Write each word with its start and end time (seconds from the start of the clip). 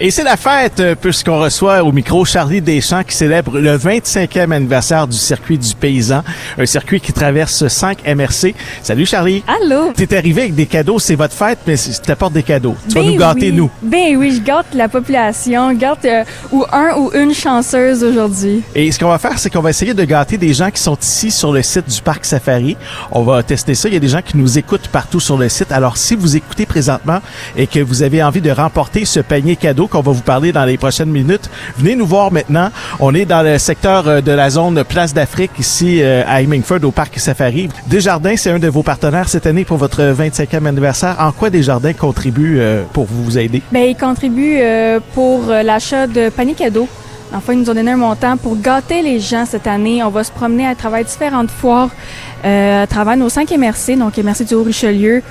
Et 0.00 0.10
c'est 0.10 0.24
la 0.24 0.36
fête 0.36 0.80
euh, 0.80 0.94
puisqu'on 1.00 1.38
reçoit 1.38 1.84
au 1.84 1.92
micro 1.92 2.24
Charlie 2.24 2.60
Deschamps 2.60 3.04
qui 3.04 3.14
célèbre 3.14 3.58
le 3.60 3.76
25e 3.76 4.50
anniversaire 4.50 5.06
du 5.06 5.16
circuit 5.16 5.58
du 5.58 5.74
paysan, 5.74 6.24
un 6.58 6.66
circuit 6.66 7.00
qui 7.00 7.12
traverse 7.12 7.68
5 7.68 7.98
MRC. 8.16 8.54
Salut 8.82 9.06
Charlie. 9.06 9.44
Allô? 9.46 9.92
T'es 9.94 10.16
arrivé 10.16 10.42
avec 10.42 10.54
des 10.56 10.66
cadeaux, 10.66 10.98
c'est 10.98 11.14
votre 11.14 11.34
fête, 11.34 11.60
mais 11.66 11.76
tu 11.76 11.90
t'apportes 12.04 12.32
des 12.32 12.42
cadeaux. 12.42 12.74
Tu 12.88 12.94
vas 12.94 13.02
Ben 13.02 13.10
nous 13.12 13.16
gâter, 13.16 13.50
oui. 13.50 13.52
nous. 13.52 13.70
Ben 13.82 14.16
oui, 14.16 14.32
je 14.34 14.40
gâte 14.40 14.66
la 14.74 14.88
population, 14.88 15.72
gâte 15.74 16.04
euh, 16.04 16.24
ou 16.50 16.64
un 16.72 16.96
ou 16.96 17.12
une 17.14 17.34
chanceuse 17.34 18.02
aujourd'hui. 18.02 18.62
Et 18.74 18.90
ce 18.90 18.98
qu'on 18.98 19.08
va 19.08 19.18
faire, 19.18 19.38
c'est 19.38 19.50
qu'on 19.50 19.60
va 19.60 19.70
essayer 19.70 19.94
de 19.94 20.04
gâter 20.04 20.36
des 20.36 20.52
gens 20.52 20.70
qui 20.70 20.80
sont 20.82 20.96
ici 21.00 21.30
sur 21.30 21.52
le 21.52 21.62
site 21.62 21.88
du 21.88 22.00
Parc 22.02 22.24
Safari. 22.24 22.76
On 23.12 23.22
va 23.22 23.42
tester 23.44 23.74
ça. 23.74 23.88
Il 23.88 23.94
y 23.94 23.98
a 23.98 24.00
des 24.00 24.08
gens 24.08 24.22
qui 24.22 24.36
nous 24.36 24.58
écoutent 24.58 24.88
partout 24.88 25.20
sur 25.20 25.36
le 25.38 25.48
site. 25.48 25.70
Alors, 25.70 25.96
si 25.96 26.16
vous 26.16 26.34
écoutez 26.34 26.66
présentement 26.66 27.20
et 27.56 27.68
que 27.68 27.78
vous 27.78 28.02
avez 28.02 28.20
envie 28.22 28.40
de 28.40 28.50
remporter 28.50 29.04
ce 29.04 29.20
panier 29.20 29.54
cadeau 29.54 29.81
qu'on 29.86 30.00
va 30.00 30.12
vous 30.12 30.22
parler 30.22 30.52
dans 30.52 30.64
les 30.64 30.76
prochaines 30.76 31.10
minutes, 31.10 31.50
venez 31.76 31.96
nous 31.96 32.06
voir 32.06 32.32
maintenant. 32.32 32.70
On 33.00 33.14
est 33.14 33.24
dans 33.24 33.42
le 33.42 33.58
secteur 33.58 34.08
euh, 34.08 34.20
de 34.20 34.32
la 34.32 34.50
zone 34.50 34.82
Place 34.84 35.14
d'Afrique 35.14 35.52
ici 35.58 36.00
euh, 36.02 36.22
à 36.26 36.42
Hemingford 36.42 36.84
au 36.84 36.90
Parc 36.90 37.18
Safari. 37.18 37.68
Desjardins, 37.86 38.36
c'est 38.36 38.50
un 38.50 38.58
de 38.58 38.68
vos 38.68 38.82
partenaires 38.82 39.28
cette 39.28 39.46
année 39.46 39.64
pour 39.64 39.76
votre 39.76 40.02
25e 40.02 40.66
anniversaire. 40.66 41.16
En 41.18 41.32
quoi 41.32 41.50
Desjardins 41.50 41.92
contribue 41.92 42.58
euh, 42.58 42.84
pour 42.92 43.06
vous 43.06 43.38
aider? 43.38 43.62
Ben 43.72 43.84
ils 43.88 43.96
contribuent 43.96 44.58
euh, 44.60 45.00
pour 45.14 45.46
l'achat 45.46 46.06
de 46.06 46.28
paniers 46.28 46.54
cadeaux. 46.54 46.88
Enfin, 47.34 47.54
ils 47.54 47.60
nous 47.60 47.70
ont 47.70 47.74
donné 47.74 47.90
un 47.90 47.96
montant 47.96 48.36
pour 48.36 48.60
gâter 48.60 49.00
les 49.00 49.18
gens 49.18 49.46
cette 49.46 49.66
année. 49.66 50.02
On 50.02 50.10
va 50.10 50.22
se 50.22 50.30
promener 50.30 50.66
à 50.66 50.74
travers 50.74 51.02
différentes 51.02 51.50
foires, 51.50 51.88
à 52.44 52.86
travers 52.86 53.16
nos 53.16 53.30
cinq 53.30 53.50
MRC, 53.50 53.96
donc 53.96 54.18
MRC 54.18 54.44
du 54.44 54.54
Haut-Richelieu, 54.54 55.22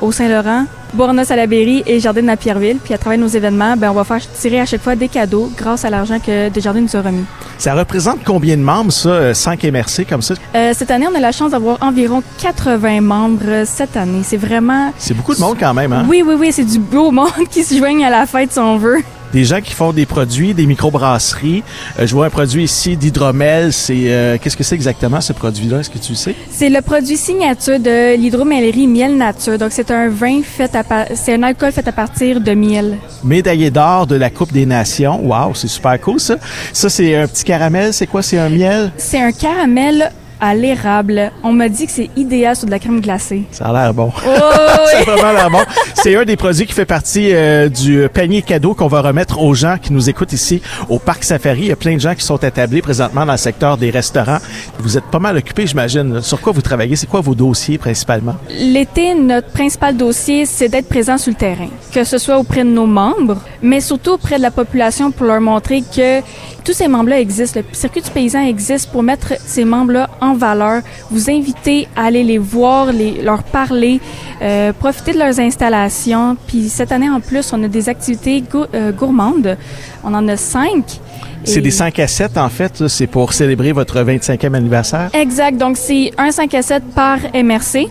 au 0.00 0.10
Saint-Laurent, 0.10 0.64
Bournos 0.94 1.30
à 1.30 1.36
la 1.36 1.46
Berry 1.46 1.82
et 1.86 2.00
Jardin 2.00 2.22
de 2.22 2.26
Napierville. 2.26 2.78
Puis 2.82 2.94
à 2.94 2.98
travers 2.98 3.18
nos 3.18 3.26
événements, 3.26 3.76
ben, 3.76 3.90
on 3.90 3.94
va 3.94 4.04
faire 4.04 4.20
tirer 4.32 4.60
à 4.60 4.66
chaque 4.66 4.82
fois 4.82 4.96
des 4.96 5.08
cadeaux 5.08 5.50
grâce 5.56 5.84
à 5.84 5.90
l'argent 5.90 6.18
que 6.18 6.48
Desjardins 6.48 6.80
nous 6.80 6.96
a 6.96 7.02
remis. 7.02 7.24
Ça 7.58 7.74
représente 7.74 8.24
combien 8.24 8.56
de 8.56 8.62
membres, 8.62 8.92
ça, 8.92 9.34
5 9.34 9.64
MRC 9.64 10.04
comme 10.08 10.22
ça? 10.22 10.34
Euh, 10.54 10.72
cette 10.74 10.90
année, 10.90 11.06
on 11.10 11.14
a 11.14 11.20
la 11.20 11.32
chance 11.32 11.50
d'avoir 11.50 11.78
environ 11.82 12.22
80 12.38 13.00
membres 13.00 13.42
euh, 13.46 13.64
cette 13.66 13.96
année. 13.96 14.20
C'est 14.22 14.36
vraiment... 14.36 14.92
C'est 14.98 15.14
beaucoup 15.14 15.34
de 15.34 15.40
monde 15.40 15.56
quand 15.58 15.74
même, 15.74 15.92
hein? 15.92 16.06
Oui, 16.08 16.22
oui, 16.24 16.34
oui, 16.38 16.52
c'est 16.52 16.64
du 16.64 16.78
beau 16.78 17.10
monde 17.10 17.32
qui 17.50 17.64
se 17.64 17.76
joignent 17.76 18.04
à 18.04 18.10
la 18.10 18.26
fête 18.26 18.52
si 18.52 18.58
on 18.58 18.76
veut. 18.76 19.02
Des 19.32 19.44
gens 19.44 19.60
qui 19.60 19.72
font 19.72 19.92
des 19.92 20.06
produits, 20.06 20.54
des 20.54 20.66
microbrasseries. 20.66 21.62
Euh, 21.98 22.06
je 22.06 22.14
vois 22.14 22.26
un 22.26 22.30
produit 22.30 22.64
ici 22.64 22.96
d'hydromel. 22.96 23.72
C'est 23.72 24.12
euh, 24.12 24.38
qu'est-ce 24.40 24.56
que 24.56 24.64
c'est 24.64 24.74
exactement 24.74 25.20
ce 25.20 25.32
produit-là? 25.32 25.80
Est-ce 25.80 25.90
que 25.90 25.98
tu 25.98 26.12
le 26.12 26.16
sais? 26.16 26.34
C'est 26.50 26.70
le 26.70 26.80
produit 26.80 27.16
signature 27.16 27.78
de 27.78 28.16
l'hydromellerie 28.16 28.86
Miel 28.86 29.16
Nature. 29.16 29.58
Donc, 29.58 29.72
c'est 29.72 29.90
un 29.90 30.08
vin 30.08 30.40
fait 30.42 30.74
à 30.74 30.84
c'est 31.14 31.34
un 31.34 31.42
alcool 31.42 31.72
fait 31.72 31.86
à 31.86 31.92
partir 31.92 32.40
de 32.40 32.52
miel. 32.52 32.98
Médaillé 33.22 33.70
d'or 33.70 34.06
de 34.06 34.16
la 34.16 34.30
Coupe 34.30 34.52
des 34.52 34.66
Nations. 34.66 35.20
Waouh, 35.24 35.54
c'est 35.54 35.68
super 35.68 36.00
cool 36.00 36.20
ça. 36.20 36.36
Ça 36.72 36.88
c'est 36.88 37.14
un 37.14 37.26
petit 37.26 37.44
caramel. 37.44 37.92
C'est 37.92 38.06
quoi? 38.06 38.22
C'est 38.22 38.38
un 38.38 38.48
miel? 38.48 38.92
C'est 38.96 39.20
un 39.20 39.32
caramel 39.32 40.10
à 40.40 40.54
l'érable. 40.54 41.32
On 41.42 41.52
m'a 41.52 41.68
dit 41.68 41.86
que 41.86 41.92
c'est 41.92 42.10
idéal 42.16 42.56
sur 42.56 42.66
de 42.66 42.70
la 42.70 42.78
crème 42.78 43.00
glacée. 43.00 43.44
Ça 43.50 43.66
a 43.66 43.72
l'air 43.72 43.94
bon. 43.94 44.12
Oh, 44.16 44.30
Ça 44.92 44.98
a 44.98 45.02
vraiment 45.02 45.32
l'air 45.32 45.50
bon. 45.50 45.60
C'est 45.94 46.16
un 46.16 46.24
des 46.24 46.36
produits 46.36 46.66
qui 46.66 46.72
fait 46.72 46.84
partie 46.84 47.32
euh, 47.32 47.68
du 47.68 48.08
panier 48.12 48.42
cadeau 48.42 48.74
qu'on 48.74 48.86
va 48.88 49.00
remettre 49.00 49.40
aux 49.40 49.54
gens 49.54 49.76
qui 49.80 49.92
nous 49.92 50.08
écoutent 50.08 50.32
ici 50.32 50.62
au 50.88 50.98
Parc 50.98 51.24
Safari. 51.24 51.60
Il 51.60 51.66
y 51.66 51.72
a 51.72 51.76
plein 51.76 51.94
de 51.94 52.00
gens 52.00 52.14
qui 52.14 52.24
sont 52.24 52.36
établis 52.36 52.82
présentement 52.82 53.26
dans 53.26 53.32
le 53.32 53.38
secteur 53.38 53.76
des 53.76 53.90
restaurants. 53.90 54.38
Vous 54.78 54.96
êtes 54.96 55.04
pas 55.04 55.18
mal 55.18 55.36
occupés, 55.36 55.66
j'imagine. 55.66 56.20
Sur 56.22 56.40
quoi 56.40 56.52
vous 56.52 56.62
travaillez? 56.62 56.96
C'est 56.96 57.08
quoi 57.08 57.20
vos 57.20 57.34
dossiers 57.34 57.78
principalement? 57.78 58.36
L'été, 58.50 59.14
notre 59.14 59.48
principal 59.48 59.96
dossier, 59.96 60.46
c'est 60.46 60.68
d'être 60.68 60.88
présent 60.88 61.18
sur 61.18 61.30
le 61.30 61.36
terrain, 61.36 61.68
que 61.92 62.04
ce 62.04 62.18
soit 62.18 62.38
auprès 62.38 62.64
de 62.64 62.70
nos 62.70 62.86
membres, 62.86 63.38
mais 63.62 63.80
surtout 63.80 64.12
auprès 64.12 64.36
de 64.36 64.42
la 64.42 64.50
population 64.50 65.10
pour 65.10 65.26
leur 65.26 65.40
montrer 65.40 65.82
que 65.82 66.20
tous 66.64 66.72
ces 66.72 66.88
membres-là 66.88 67.20
existent. 67.20 67.60
Le 67.60 67.74
circuit 67.74 68.02
du 68.02 68.10
paysan 68.10 68.44
existe 68.44 68.90
pour 68.90 69.02
mettre 69.02 69.34
ces 69.44 69.64
membres-là 69.64 70.07
en 70.20 70.34
valeur, 70.34 70.82
vous 71.10 71.30
inviter 71.30 71.88
à 71.96 72.04
aller 72.06 72.24
les 72.24 72.38
voir, 72.38 72.92
les, 72.92 73.22
leur 73.22 73.42
parler, 73.42 74.00
euh, 74.42 74.72
profiter 74.72 75.12
de 75.12 75.18
leurs 75.18 75.38
installations. 75.40 76.36
Puis 76.46 76.68
cette 76.68 76.92
année, 76.92 77.10
en 77.10 77.20
plus, 77.20 77.52
on 77.52 77.62
a 77.62 77.68
des 77.68 77.88
activités 77.88 78.42
euh, 78.74 78.92
gourmandes. 78.92 79.56
On 80.04 80.14
en 80.14 80.26
a 80.28 80.36
cinq. 80.36 81.00
C'est 81.44 81.60
des 81.60 81.70
5 81.70 81.98
à 82.00 82.06
7 82.06 82.36
en 82.36 82.48
fait. 82.48 82.88
C'est 82.88 83.06
pour 83.06 83.32
célébrer 83.32 83.72
votre 83.72 84.02
25e 84.02 84.54
anniversaire? 84.54 85.08
Exact. 85.14 85.56
Donc, 85.56 85.76
c'est 85.76 86.12
un 86.18 86.30
5 86.30 86.52
à 86.54 86.62
7 86.62 86.82
par 86.94 87.18
MRC. 87.32 87.88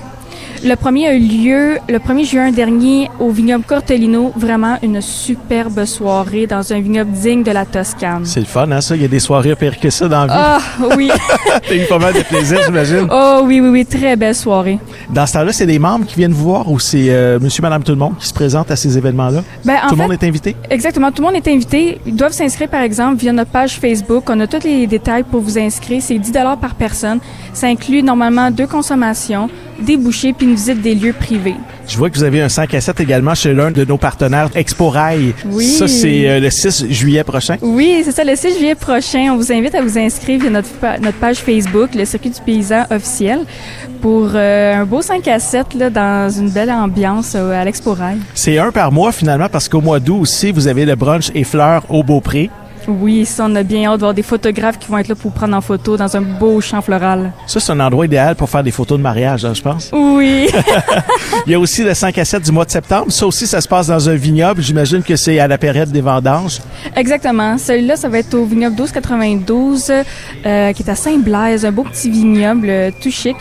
Le 0.67 0.75
premier 0.75 1.07
a 1.07 1.13
eu 1.13 1.19
lieu 1.19 1.78
le 1.88 1.97
1er 1.97 2.25
juin 2.25 2.51
dernier 2.51 3.09
au 3.22 3.29
vignoble 3.29 3.63
Cortellino. 3.63 4.33
Vraiment 4.35 4.78
une 4.83 5.00
superbe 5.00 5.85
soirée 5.85 6.45
dans 6.45 6.73
un 6.73 6.81
vignoble 6.81 7.11
digne 7.11 7.41
de 7.41 7.51
la 7.51 7.63
Toscane. 7.63 8.25
C'est 8.25 8.41
le 8.41 8.45
fun, 8.45 8.69
hein, 8.69 8.81
ça? 8.81 8.97
Il 8.97 9.01
y 9.01 9.05
a 9.05 9.07
des 9.07 9.22
soirées 9.22 9.55
pires 9.55 9.79
que 9.79 9.89
ça 9.89 10.09
dans 10.09 10.25
la 10.25 10.28
vie. 10.28 10.33
Ah 10.35 10.59
oui. 10.97 11.09
T'as 11.69 11.73
eu 11.73 11.85
pas 11.88 12.00
mal 12.00 12.13
de 12.13 12.19
plaisir, 12.19 12.59
j'imagine. 12.66 13.07
oh 13.11 13.44
oui, 13.45 13.61
oui, 13.61 13.69
oui. 13.69 13.85
Très 13.85 14.17
belle 14.17 14.35
soirée. 14.35 14.78
Dans 15.09 15.25
ce 15.25 15.33
temps-là, 15.33 15.53
c'est 15.53 15.66
des 15.66 15.79
membres 15.79 16.05
qui 16.05 16.16
viennent 16.16 16.33
vous 16.33 16.44
voir 16.44 16.69
ou 16.69 16.79
c'est 16.79 17.11
euh, 17.11 17.39
monsieur, 17.39 17.61
madame, 17.61 17.81
tout 17.81 17.94
le 17.94 17.97
monde 17.97 18.17
qui 18.19 18.28
se 18.28 18.34
présente 18.34 18.69
à 18.69 18.75
ces 18.75 18.97
événements-là? 18.97 19.45
Ben, 19.63 19.75
en 19.75 19.88
tout 19.88 19.95
le 19.95 20.01
fait, 20.01 20.01
monde 20.01 20.11
est 20.22 20.28
invité? 20.28 20.55
Exactement. 20.69 21.13
Tout 21.13 21.22
le 21.22 21.28
monde 21.29 21.38
est 21.38 21.49
invité. 21.49 22.01
Ils 22.05 22.16
doivent 22.16 22.34
s'inscrire, 22.34 22.67
par 22.67 22.81
exemple, 22.81 23.16
via 23.16 23.31
notre 23.31 23.51
page 23.51 23.79
Facebook. 23.79 24.25
On 24.28 24.38
a 24.41 24.47
tous 24.47 24.66
les 24.66 24.85
détails 24.85 25.23
pour 25.23 25.39
vous 25.39 25.57
inscrire. 25.57 26.01
C'est 26.01 26.19
10 26.19 26.34
par 26.59 26.75
personne. 26.75 27.19
Ça 27.53 27.67
inclut 27.67 28.03
normalement 28.03 28.51
deux 28.51 28.67
consommations, 28.67 29.49
des 29.80 29.98
bouchées 29.98 30.34
puis 30.34 30.48
une 30.48 30.56
visite 30.56 30.82
des 30.82 30.96
lieux 30.96 31.14
privés. 31.14 31.56
Je 31.88 31.98
vois 31.98 32.10
que 32.10 32.18
vous 32.18 32.24
avez 32.24 32.42
un 32.42 32.50
5 32.50 32.74
à 32.74 32.82
7 32.82 33.00
également 33.00 33.34
chez 33.36 33.54
l'un 33.54 33.72
de 33.72 33.86
nos 33.86 33.98
partenaires, 33.98 34.50
Expo 34.56 34.90
Rail. 34.90 35.34
Oui. 35.46 35.66
Ça, 35.66 35.88
c'est 35.88 36.28
euh, 36.28 36.40
le 36.40 36.50
6 36.50 36.88
juillet 36.90 37.24
prochain. 37.24 37.58
Oui, 37.62 38.02
c'est 38.04 38.12
ça. 38.12 38.24
Le 38.24 38.36
6 38.36 38.58
juillet 38.58 38.76
prochain, 38.76 39.30
on 39.32 39.38
vous 39.38 39.52
invite 39.52 39.76
à 39.76 39.82
vous 39.82 39.98
inscrire 39.98 40.40
via 40.40 40.50
notre, 40.50 40.70
notre 41.02 41.18
page 41.18 41.38
Facebook, 41.38 41.96
le 41.96 42.06
Circuit 42.06 42.30
du 42.30 42.42
Paysan 42.42 42.86
officiel, 42.92 43.40
pour 44.02 44.32
euh, 44.36 44.82
un 44.82 44.86
beau 44.86 45.02
5 45.02 45.28
à 45.28 45.40
7 45.40 45.74
là, 45.76 45.90
dans 45.90 46.30
une 46.30 46.50
belle 46.50 46.72
ambiance 46.72 47.34
euh, 47.36 47.52
à 47.52 47.64
l'Expo 47.64 47.94
Rail. 47.94 48.18
C'est 48.34 48.58
un 48.58 48.72
par 48.72 48.92
mois 48.92 49.12
finalement 49.12 49.50
parce 49.50 49.70
qu'au 49.70 49.82
mois 49.82 50.00
d'août 50.00 50.20
aussi, 50.22 50.52
vous 50.52 50.68
avez 50.68 50.86
le 50.86 50.96
brunch 50.96 51.32
et 51.34 51.44
fleurs 51.44 51.84
au 51.90 52.04
Beaupré. 52.04 52.50
Oui, 52.88 53.25
ça, 53.25 53.46
on 53.50 53.56
a 53.56 53.64
bien 53.64 53.90
hâte 53.90 53.96
de 53.96 54.00
voir 54.00 54.14
des 54.14 54.24
photographes 54.24 54.80
qui 54.80 54.88
vont 54.88 54.98
être 54.98 55.09
là 55.09 55.16
pour 55.16 55.31
prendre 55.31 55.56
en 55.56 55.62
photo 55.62 55.98
dans 55.98 56.16
un 56.16 56.22
beau 56.22 56.62
champ 56.62 56.81
floral. 56.81 57.34
Ça, 57.46 57.59
c'est 57.59 57.72
un 57.72 57.80
endroit 57.80 58.06
idéal 58.06 58.36
pour 58.36 58.50
faire 58.50 58.64
des 58.64 58.72
photos 58.72 58.98
de 58.98 59.03
mariage, 59.03 59.44
hein, 59.44 59.53
je 59.53 59.62
pense. 59.62 59.90
Oui. 59.94 60.50
Il 61.46 61.52
y 61.52 61.56
a 61.56 61.59
aussi 61.59 61.84
le 61.84 61.94
5 61.94 62.18
à 62.18 62.26
7 62.26 62.44
du 62.44 62.52
mois 62.52 62.66
de 62.66 62.72
septembre. 62.72 63.12
Ça 63.12 63.28
aussi, 63.28 63.46
ça 63.46 63.59
se 63.59 63.68
passe 63.68 63.88
dans 63.88 64.09
un 64.09 64.16
vignoble. 64.16 64.62
J'imagine 64.62 65.03
que 65.03 65.16
c'est 65.16 65.40
à 65.40 65.47
la 65.47 65.58
période 65.58 65.92
des 65.92 66.02
vendanges. 66.02 66.59
Exactement. 66.96 67.58
Celui-là, 67.58 67.97
ça 67.97 68.09
va 68.09 68.20
être 68.20 68.34
au 68.34 68.46
vignoble 68.46 68.76
1292, 68.76 69.92
euh, 70.46 70.74
qui 70.74 70.84
est 70.84 70.90
à 70.90 70.96
Saint-Blaise, 70.96 71.66
un 71.66 71.72
beau 71.72 71.84
petit 71.84 72.09
vignoble 72.09 72.70
euh, 72.70 72.92
tout 73.02 73.12
chic. 73.12 73.36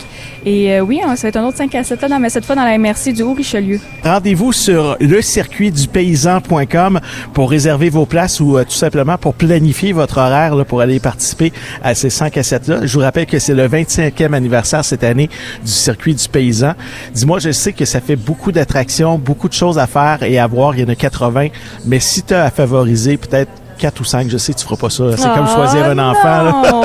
Et 0.47 0.71
euh, 0.71 0.79
oui, 0.79 1.01
hein, 1.03 1.17
ça 1.17 1.23
va 1.23 1.27
être 1.27 1.35
un 1.35 1.43
autre 1.43 1.57
5 1.57 1.75
à 1.75 1.83
7 1.83 2.03
là, 2.03 2.19
mais 2.19 2.29
cette 2.29 2.45
fois 2.45 2.55
dans 2.55 2.63
la 2.63 2.77
MRC 2.77 3.11
du 3.11 3.21
Haut-Richelieu. 3.21 3.81
Rendez-vous 4.01 4.53
sur 4.53 4.95
le 5.01 5.21
circuitdupaysan.com 5.21 7.01
pour 7.33 7.49
réserver 7.49 7.89
vos 7.89 8.05
places 8.05 8.39
ou 8.39 8.57
euh, 8.57 8.63
tout 8.63 8.71
simplement 8.71 9.17
pour 9.17 9.33
planifier 9.33 9.91
votre 9.91 10.19
horaire 10.19 10.65
pour 10.65 10.79
aller 10.79 11.01
participer 11.01 11.51
à 11.83 11.95
ces 11.95 12.09
5 12.09 12.37
à 12.37 12.43
7 12.43 12.67
là. 12.69 12.85
Je 12.85 12.93
vous 12.93 13.01
rappelle 13.01 13.25
que 13.25 13.39
c'est 13.39 13.53
le 13.53 13.67
25e 13.67 14.31
anniversaire 14.31 14.85
cette 14.85 15.03
année 15.03 15.29
du 15.65 15.69
circuit 15.69 16.15
du 16.15 16.29
paysan. 16.29 16.75
Dis-moi, 17.13 17.39
je 17.39 17.51
sais 17.51 17.73
que 17.73 17.83
ça 17.83 17.99
fait 17.99 18.15
beaucoup 18.15 18.53
d'attractions, 18.53 19.17
beaucoup 19.17 19.49
de 19.49 19.53
choses 19.53 19.77
à 19.77 19.85
faire 19.85 20.23
et 20.23 20.39
à 20.39 20.47
voir. 20.47 20.77
Il 20.77 20.79
y 20.79 20.85
en 20.85 20.89
a 20.89 20.95
80, 20.95 21.47
mais 21.85 21.99
si 21.99 22.23
tu 22.23 22.33
as 22.33 22.45
à 22.45 22.51
favoriser 22.51 23.17
peut-être 23.17 23.51
4 23.77 23.99
ou 23.99 24.03
5, 24.03 24.29
je 24.29 24.37
sais 24.37 24.53
tu 24.53 24.63
feras 24.63 24.75
pas 24.75 24.89
ça. 24.89 25.03
C'est 25.15 25.23
comme 25.29 25.47
Oh, 25.49 25.55
choisir 25.55 25.85
un 25.85 25.99
enfant. 25.99 26.43
là. 26.43 26.61
Oh 26.63 26.81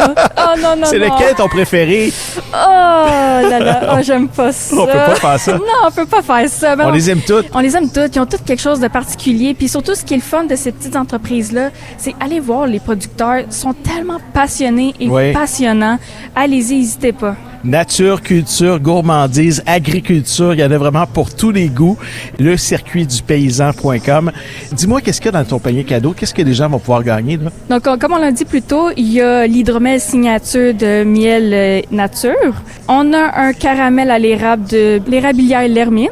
non, 0.63 0.77
non, 0.77 0.85
C'est 0.87 0.99
lequel 0.99 1.35
ton 1.37 1.49
préféré? 1.49 2.13
Oh 2.53 2.55
là 2.55 3.59
là, 3.59 3.81
oh, 3.95 3.99
j'aime 4.03 4.29
pas 4.29 4.53
ça. 4.53 4.77
On 4.79 4.87
peut 4.87 4.93
pas 4.93 5.15
faire 5.17 5.41
ça. 5.41 5.53
Non, 5.55 5.61
on 5.87 5.91
peut 5.91 6.07
pas 6.07 6.23
faire 6.23 6.49
ça. 6.49 6.77
Ben 6.77 6.87
On 6.87 6.91
les 6.91 7.11
aime 7.11 7.21
toutes. 7.27 7.47
On 7.55 7.61
les 7.61 7.77
aime 7.77 7.91
toutes, 7.91 8.15
ils 8.15 8.21
ont 8.21 8.27
toutes 8.27 8.45
quelque 8.45 8.61
chose 8.63 8.81
de 8.81 8.89
particulier. 8.89 9.55
Puis 9.55 9.69
surtout, 9.69 9.95
ce 9.95 10.05
qui 10.05 10.15
est 10.15 10.19
le 10.19 10.23
fun 10.23 10.45
de 10.45 10.55
ces 10.57 10.71
petites 10.73 10.97
entreprises-là, 10.97 11.71
c'est 11.99 12.15
aller 12.21 12.41
voir 12.41 12.67
les 12.67 12.81
producteurs. 12.81 13.41
Ils 13.41 13.53
sont 13.53 13.73
tellement 13.73 14.19
passionnés 14.35 14.95
et 15.01 15.09
Oui. 15.09 15.33
passionnants. 15.33 15.99
Allez-y, 16.37 16.77
n'hésitez 16.79 17.13
pas. 17.13 17.35
Nature, 17.65 18.23
culture, 18.23 18.81
gourmandise, 18.81 19.63
agriculture, 19.67 20.53
il 20.53 20.59
y 20.59 20.65
en 20.65 20.71
a 20.73 20.79
vraiment 20.79 21.07
pour 21.07 21.33
tous 21.33 21.53
les 21.53 21.69
goûts. 21.69 21.97
Le 22.41 22.57
circuitdupaysan.com. 22.57 24.33
Dis-moi, 24.73 25.01
qu'est-ce 25.01 25.21
qu'il 25.21 25.33
y 25.33 25.37
a 25.37 25.43
dans 25.43 25.49
ton 25.49 25.61
panier 25.61 25.85
cadeau? 25.85 26.13
Qu'est-ce 26.13 26.35
que 26.35 26.43
les 26.43 26.55
gens 26.55 26.69
vont 26.69 26.81
pouvoir 26.81 27.05
gagner? 27.05 27.37
Là? 27.37 27.51
Donc, 27.71 27.87
euh, 27.87 27.97
comme 27.97 28.15
on 28.15 28.17
l'a 28.17 28.33
dit 28.33 28.45
plus 28.45 28.63
tôt, 28.63 28.89
il 28.97 29.13
y 29.13 29.21
a 29.21 29.47
l'hydromel 29.47 30.01
signature 30.01 30.75
de 30.75 31.05
miel 31.05 31.53
euh, 31.55 31.81
nature. 31.93 32.63
On 32.89 33.13
a 33.13 33.41
un 33.41 33.53
caramel 33.53 34.11
à 34.11 34.19
l'érable 34.19 34.69
de 34.69 35.01
l'érabilière 35.07 35.69
L'Hermine. 35.69 36.09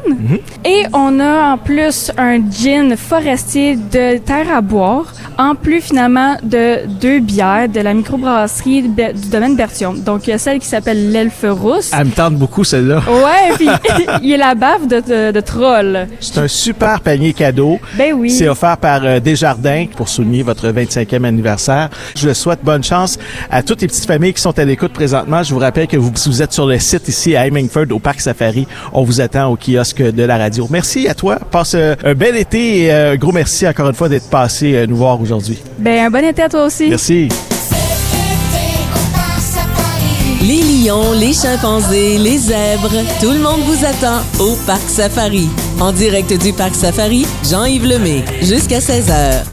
Et 0.63 0.83
on 0.93 1.19
a 1.19 1.51
en 1.51 1.57
plus 1.57 2.11
un 2.17 2.39
gin 2.49 2.95
forestier 2.95 3.75
de 3.75 4.19
terre 4.19 4.55
à 4.55 4.61
boire. 4.61 5.13
En 5.37 5.55
plus, 5.55 5.81
finalement, 5.81 6.37
de 6.43 6.87
deux 6.87 7.19
bières 7.19 7.67
de 7.67 7.81
la 7.81 7.93
microbrasserie 7.93 8.83
du 8.83 9.29
domaine 9.29 9.55
Bertium. 9.57 9.99
Donc, 10.01 10.27
il 10.27 10.29
y 10.29 10.33
a 10.33 10.37
celle 10.37 10.59
qui 10.59 10.67
s'appelle 10.67 11.11
l'Elfe 11.11 11.40
feu 11.41 11.51
rousse. 11.51 11.91
Elle 11.97 12.07
me 12.07 12.11
tente 12.11 12.35
beaucoup, 12.35 12.63
celle-là. 12.63 13.01
Ouais, 13.07 13.55
puis 13.55 13.67
il 14.23 14.31
est 14.33 14.37
la 14.37 14.55
baffe 14.55 14.87
de, 14.87 14.99
de, 14.99 15.31
de 15.31 15.41
troll. 15.41 16.07
C'est 16.19 16.37
un 16.37 16.47
super 16.47 17.01
panier 17.01 17.33
cadeau. 17.33 17.79
Ben 17.97 18.13
oui. 18.13 18.29
C'est 18.29 18.47
offert 18.47 18.77
par 18.77 19.01
euh, 19.03 19.19
Desjardins 19.19 19.85
pour 19.95 20.07
souligner 20.07 20.43
votre 20.43 20.67
25e 20.67 21.23
anniversaire. 21.23 21.89
Je 22.15 22.27
le 22.27 22.33
souhaite 22.33 22.59
bonne 22.63 22.83
chance 22.83 23.17
à 23.49 23.63
toutes 23.63 23.81
les 23.81 23.87
petites 23.87 24.05
familles 24.05 24.33
qui 24.33 24.41
sont 24.41 24.57
à 24.57 24.63
l'écoute 24.65 24.93
présentement. 24.93 25.41
Je 25.43 25.53
vous 25.53 25.59
rappelle 25.59 25.87
que 25.87 25.97
vous, 25.97 26.11
si 26.15 26.29
vous 26.29 26.41
êtes 26.41 26.53
sur 26.53 26.67
le 26.67 26.77
site 26.79 27.07
ici 27.07 27.35
à 27.35 27.47
Hemingford, 27.47 27.85
au 27.91 27.99
Parc 27.99 28.21
Safari, 28.21 28.67
on 28.93 29.03
vous 29.03 29.21
attend 29.21 29.51
au 29.51 29.57
kiosque 29.57 30.01
de 30.01 30.23
la 30.23 30.37
radio. 30.37 30.67
Merci 30.69 31.07
à 31.07 31.15
toi. 31.15 31.39
Passe 31.51 31.73
euh, 31.75 31.95
un 32.03 32.13
bel 32.13 32.35
été 32.37 32.83
et 32.83 32.93
euh, 32.93 33.17
gros 33.17 33.31
merci 33.31 33.67
encore 33.67 33.87
une 33.87 33.95
fois 33.95 34.09
d'être 34.09 34.29
passé 34.29 34.85
nous 34.87 34.95
voir 34.95 35.19
aujourd'hui. 35.19 35.59
Ben, 35.79 36.05
un 36.05 36.09
bon 36.09 36.23
été 36.23 36.43
à 36.43 36.49
toi 36.49 36.65
aussi. 36.65 36.89
Merci. 36.89 37.29
Les 40.43 40.61
lions, 40.61 41.11
les 41.11 41.33
chimpanzés, 41.33 42.17
les 42.17 42.39
zèbres, 42.39 42.89
tout 43.21 43.29
le 43.29 43.39
monde 43.39 43.61
vous 43.61 43.85
attend 43.85 44.21
au 44.39 44.55
Parc 44.65 44.89
Safari. 44.89 45.47
En 45.79 45.91
direct 45.91 46.33
du 46.33 46.51
Parc 46.51 46.73
Safari, 46.73 47.27
Jean-Yves 47.47 47.85
Lemay, 47.85 48.25
jusqu'à 48.41 48.79
16h. 48.79 49.43